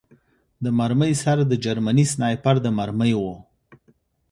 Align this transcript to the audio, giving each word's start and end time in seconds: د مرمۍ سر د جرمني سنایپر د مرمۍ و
د 0.63 0.65
مرمۍ 0.79 1.13
سر 1.23 1.37
د 1.51 1.53
جرمني 1.65 2.05
سنایپر 2.13 2.55
د 2.65 2.67
مرمۍ 2.77 3.11
و 3.21 3.23